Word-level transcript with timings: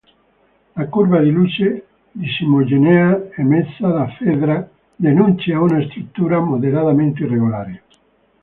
La 0.77 0.87
curva 0.87 1.19
di 1.21 1.29
luce 1.29 1.85
disomogenea 2.11 3.21
emessa 3.37 3.87
da 3.87 4.07
Fedra 4.07 4.67
denuncia 4.95 5.59
una 5.59 5.79
struttura 5.83 6.39
moderatamente 6.39 7.21
irregolare. 7.21 7.83